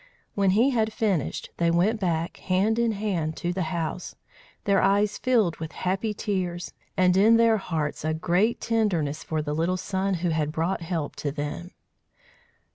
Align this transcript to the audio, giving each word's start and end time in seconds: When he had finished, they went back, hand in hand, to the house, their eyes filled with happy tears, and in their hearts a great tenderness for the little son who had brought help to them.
When 0.33 0.49
he 0.57 0.71
had 0.71 0.91
finished, 0.91 1.51
they 1.57 1.69
went 1.69 1.99
back, 1.99 2.37
hand 2.37 2.79
in 2.79 2.93
hand, 2.93 3.37
to 3.37 3.53
the 3.53 3.61
house, 3.69 4.15
their 4.63 4.81
eyes 4.81 5.19
filled 5.19 5.57
with 5.57 5.73
happy 5.73 6.11
tears, 6.11 6.73
and 6.97 7.15
in 7.15 7.37
their 7.37 7.57
hearts 7.57 8.03
a 8.03 8.15
great 8.15 8.59
tenderness 8.59 9.23
for 9.23 9.43
the 9.43 9.53
little 9.53 9.77
son 9.77 10.15
who 10.25 10.29
had 10.29 10.51
brought 10.51 10.81
help 10.81 11.15
to 11.17 11.31
them. 11.31 11.69